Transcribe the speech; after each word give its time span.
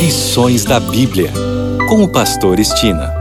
Lições 0.00 0.64
da 0.64 0.80
Bíblia, 0.80 1.30
com 1.86 2.02
o 2.02 2.08
Pastor 2.10 2.58
Estina. 2.58 3.12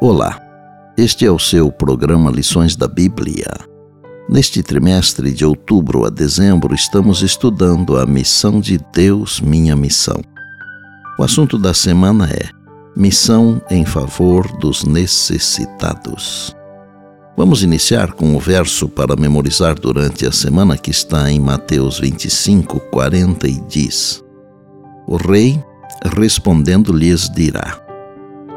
Olá, 0.00 0.40
este 0.96 1.26
é 1.26 1.30
o 1.30 1.38
seu 1.38 1.70
programa 1.70 2.30
Lições 2.30 2.74
da 2.74 2.88
Bíblia. 2.88 3.52
Neste 4.30 4.62
trimestre 4.62 5.30
de 5.30 5.44
outubro 5.44 6.06
a 6.06 6.08
dezembro, 6.08 6.74
estamos 6.74 7.20
estudando 7.22 7.98
a 7.98 8.06
missão 8.06 8.62
de 8.62 8.80
Deus, 8.94 9.42
minha 9.42 9.76
missão. 9.76 10.22
O 11.18 11.22
assunto 11.22 11.58
da 11.58 11.74
semana 11.74 12.30
é 12.30 12.48
Missão 12.96 13.60
em 13.70 13.84
favor 13.84 14.50
dos 14.58 14.84
necessitados. 14.84 16.56
Vamos 17.36 17.62
iniciar 17.62 18.12
com 18.12 18.36
o 18.36 18.40
verso 18.40 18.88
para 18.88 19.16
memorizar 19.16 19.78
durante 19.78 20.26
a 20.26 20.32
semana 20.32 20.76
que 20.76 20.90
está 20.90 21.30
em 21.30 21.40
Mateus 21.40 21.98
25, 21.98 22.80
40 22.90 23.48
e 23.48 23.60
diz: 23.68 24.22
O 25.06 25.16
rei, 25.16 25.62
respondendo, 26.16 26.92
lhes 26.92 27.30
dirá: 27.30 27.80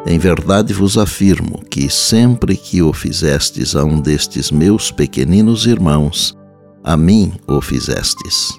Em 0.06 0.18
verdade 0.18 0.74
vos 0.74 0.98
afirmo 0.98 1.64
que 1.70 1.90
sempre 1.90 2.58
que 2.58 2.82
o 2.82 2.92
fizestes 2.92 3.76
a 3.76 3.86
um 3.86 4.02
destes 4.02 4.52
meus 4.52 4.92
pequeninos 4.92 5.66
irmãos, 5.66 6.38
a 6.84 6.98
mim 6.98 7.32
o 7.48 7.62
fizestes. 7.62 8.54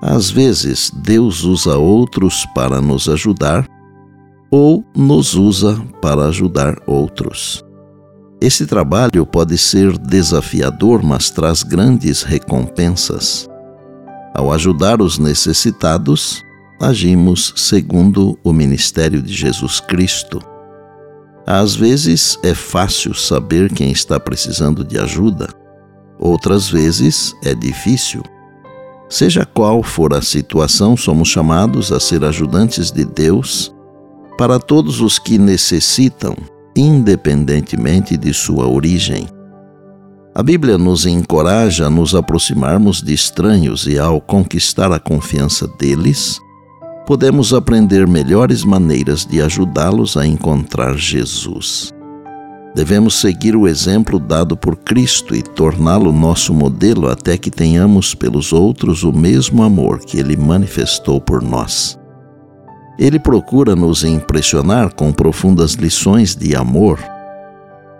Às 0.00 0.30
vezes, 0.30 0.90
Deus 0.94 1.42
usa 1.42 1.76
outros 1.76 2.46
para 2.54 2.80
nos 2.80 3.08
ajudar 3.08 3.68
ou 4.50 4.84
nos 4.96 5.34
usa 5.34 5.74
para 6.00 6.26
ajudar 6.26 6.76
outros. 6.86 7.67
Esse 8.40 8.66
trabalho 8.66 9.26
pode 9.26 9.58
ser 9.58 9.98
desafiador, 9.98 11.02
mas 11.02 11.28
traz 11.28 11.64
grandes 11.64 12.22
recompensas. 12.22 13.48
Ao 14.32 14.52
ajudar 14.52 15.02
os 15.02 15.18
necessitados, 15.18 16.44
agimos 16.80 17.52
segundo 17.56 18.38
o 18.44 18.52
ministério 18.52 19.20
de 19.20 19.32
Jesus 19.32 19.80
Cristo. 19.80 20.40
Às 21.44 21.74
vezes 21.74 22.38
é 22.44 22.54
fácil 22.54 23.12
saber 23.12 23.72
quem 23.72 23.90
está 23.90 24.20
precisando 24.20 24.84
de 24.84 24.98
ajuda, 24.98 25.48
outras 26.16 26.68
vezes 26.68 27.34
é 27.42 27.54
difícil. 27.54 28.22
Seja 29.08 29.44
qual 29.44 29.82
for 29.82 30.14
a 30.14 30.22
situação, 30.22 30.96
somos 30.96 31.28
chamados 31.28 31.90
a 31.90 31.98
ser 31.98 32.22
ajudantes 32.22 32.92
de 32.92 33.04
Deus 33.04 33.74
para 34.36 34.60
todos 34.60 35.00
os 35.00 35.18
que 35.18 35.38
necessitam 35.38 36.36
independentemente 36.78 38.16
de 38.16 38.32
sua 38.32 38.68
origem. 38.68 39.26
A 40.34 40.42
Bíblia 40.42 40.78
nos 40.78 41.06
encoraja 41.06 41.86
a 41.86 41.90
nos 41.90 42.14
aproximarmos 42.14 43.02
de 43.02 43.12
estranhos 43.12 43.86
e, 43.88 43.98
ao 43.98 44.20
conquistar 44.20 44.92
a 44.92 45.00
confiança 45.00 45.66
deles, 45.78 46.38
podemos 47.04 47.52
aprender 47.52 48.06
melhores 48.06 48.64
maneiras 48.64 49.26
de 49.26 49.42
ajudá-los 49.42 50.16
a 50.16 50.24
encontrar 50.24 50.96
Jesus. 50.96 51.92
Devemos 52.76 53.20
seguir 53.20 53.56
o 53.56 53.66
exemplo 53.66 54.20
dado 54.20 54.56
por 54.56 54.76
Cristo 54.76 55.34
e 55.34 55.42
torná-lo 55.42 56.12
nosso 56.12 56.54
modelo 56.54 57.08
até 57.08 57.36
que 57.36 57.50
tenhamos 57.50 58.14
pelos 58.14 58.52
outros 58.52 59.02
o 59.02 59.12
mesmo 59.12 59.64
amor 59.64 59.98
que 59.98 60.18
ele 60.18 60.36
manifestou 60.36 61.20
por 61.20 61.42
nós. 61.42 61.97
Ele 62.98 63.18
procura 63.20 63.76
nos 63.76 64.02
impressionar 64.02 64.92
com 64.92 65.12
profundas 65.12 65.74
lições 65.74 66.34
de 66.34 66.56
amor. 66.56 66.98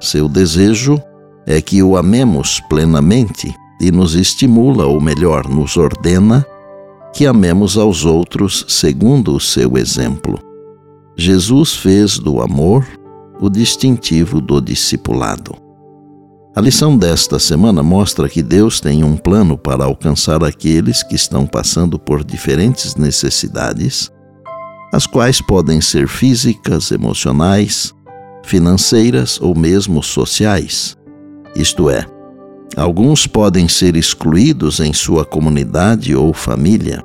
Seu 0.00 0.28
desejo 0.28 1.00
é 1.46 1.62
que 1.62 1.82
o 1.82 1.96
amemos 1.96 2.60
plenamente 2.68 3.54
e 3.80 3.92
nos 3.92 4.16
estimula, 4.16 4.86
ou 4.86 5.00
melhor, 5.00 5.48
nos 5.48 5.76
ordena, 5.76 6.44
que 7.14 7.26
amemos 7.26 7.78
aos 7.78 8.04
outros 8.04 8.64
segundo 8.68 9.36
o 9.36 9.40
seu 9.40 9.78
exemplo. 9.78 10.36
Jesus 11.16 11.74
fez 11.74 12.18
do 12.18 12.42
amor 12.42 12.84
o 13.40 13.48
distintivo 13.48 14.40
do 14.40 14.60
discipulado. 14.60 15.54
A 16.56 16.60
lição 16.60 16.98
desta 16.98 17.38
semana 17.38 17.84
mostra 17.84 18.28
que 18.28 18.42
Deus 18.42 18.80
tem 18.80 19.04
um 19.04 19.16
plano 19.16 19.56
para 19.56 19.84
alcançar 19.84 20.42
aqueles 20.42 21.04
que 21.04 21.14
estão 21.14 21.46
passando 21.46 22.00
por 22.00 22.24
diferentes 22.24 22.96
necessidades 22.96 24.10
as 24.92 25.06
quais 25.06 25.40
podem 25.40 25.80
ser 25.80 26.08
físicas, 26.08 26.90
emocionais, 26.90 27.94
financeiras 28.42 29.38
ou 29.40 29.54
mesmo 29.54 30.02
sociais. 30.02 30.96
Isto 31.54 31.90
é, 31.90 32.06
alguns 32.76 33.26
podem 33.26 33.68
ser 33.68 33.96
excluídos 33.96 34.80
em 34.80 34.92
sua 34.92 35.24
comunidade 35.24 36.14
ou 36.14 36.32
família. 36.32 37.04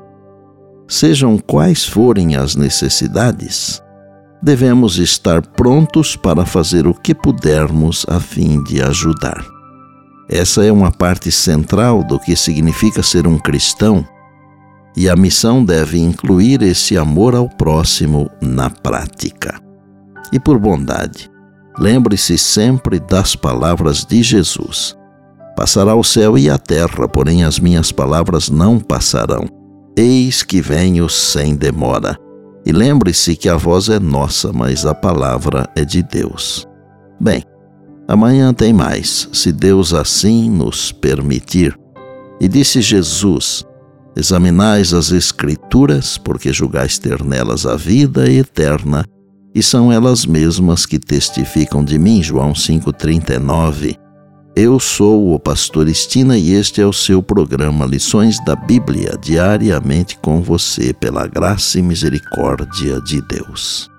Sejam 0.88 1.38
quais 1.38 1.86
forem 1.86 2.36
as 2.36 2.56
necessidades, 2.56 3.82
devemos 4.42 4.98
estar 4.98 5.42
prontos 5.42 6.16
para 6.16 6.46
fazer 6.46 6.86
o 6.86 6.94
que 6.94 7.16
pudermos 7.16 8.06
a 8.10 8.20
fim 8.20 8.62
de 8.64 8.82
ajudar. 8.82 9.44
Essa 10.30 10.64
é 10.64 10.72
uma 10.72 10.92
parte 10.92 11.32
central 11.32 12.04
do 12.04 12.20
que 12.20 12.36
significa 12.36 13.04
ser 13.04 13.28
um 13.28 13.38
cristão 13.38 14.06
e 14.96 15.10
a 15.10 15.16
missão 15.16 15.64
deve 15.64 16.00
incluir 16.00 16.62
esse 16.62 16.98
amor 16.98 17.36
ao 17.36 17.50
próximo 17.50 18.30
na 18.42 18.70
prática. 18.70 19.60
E 20.32 20.40
por 20.40 20.60
bondade, 20.60 21.30
lembre-se 21.78 22.38
sempre 22.38 23.00
das 23.00 23.36
palavras 23.36 24.06
de 24.06 24.22
Jesus: 24.22 24.96
Passará 25.56 25.96
o 25.96 26.04
céu 26.04 26.38
e 26.38 26.50
a 26.50 26.58
terra, 26.58 27.08
porém 27.08 27.44
as 27.44 27.60
minhas 27.60 27.92
palavras 27.92 28.50
não 28.50 28.80
passarão. 28.80 29.46
Eis 29.96 30.42
que 30.42 30.62
venho 30.62 31.08
sem 31.08 31.56
demora. 31.56 32.18
E 32.66 32.72
lembre-se 32.72 33.36
que 33.36 33.50
a 33.50 33.56
voz 33.56 33.90
é 33.90 34.00
nossa, 34.00 34.52
mas 34.54 34.86
a 34.86 34.96
palavra 34.96 35.70
é 35.76 35.84
de 35.84 36.02
Deus. 36.02 36.68
Bem, 37.20 37.44
amanhã 38.08 38.54
tem 38.54 38.74
mais, 38.74 39.30
se 39.34 39.52
Deus 39.52 39.94
assim 39.94 40.50
nos 40.50 40.92
permitir. 40.92 41.78
E 42.40 42.48
disse 42.48 42.82
Jesus: 42.82 43.66
Examinais 44.16 44.94
as 44.94 45.12
Escrituras, 45.12 46.18
porque 46.18 46.54
julgais 46.54 47.00
ter 47.00 47.24
nelas 47.24 47.66
a 47.66 47.76
vida 47.76 48.30
eterna, 48.30 49.06
e 49.56 49.62
são 49.62 49.92
elas 49.92 50.26
mesmas 50.26 50.86
que 50.86 51.00
testificam 51.00 51.84
de 51.84 51.98
mim. 51.98 52.22
João 52.22 52.54
5,39. 52.54 53.98
Eu 54.56 54.80
sou 54.80 55.34
o 55.34 55.40
Pastor 55.40 55.88
Estina 55.88 56.38
e 56.38 56.54
este 56.54 56.80
é 56.80 56.86
o 56.86 56.94
seu 56.94 57.24
programa 57.24 57.86
Lições 57.86 58.44
da 58.46 58.56
Bíblia, 58.56 59.18
diariamente 59.20 60.18
com 60.20 60.42
você, 60.42 60.94
pela 60.94 61.26
graça 61.26 61.80
e 61.80 61.82
misericórdia 61.82 63.02
de 63.02 63.20
Deus. 63.22 63.93